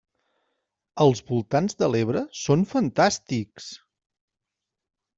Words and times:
Els 1.05 1.21
voltants 1.27 1.77
de 1.83 1.91
l'Ebre 1.97 2.25
són 2.47 2.65
fantàstics! 2.75 3.71